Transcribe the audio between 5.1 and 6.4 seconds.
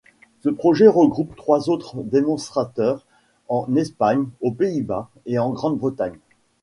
et en Grande-Bretagne.